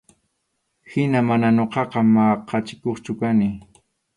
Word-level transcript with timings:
Hina 0.91 1.19
mana 1.27 1.47
ñuqaqa 1.57 1.99
maqachikuqchu 2.13 3.11
kani. 3.19 3.47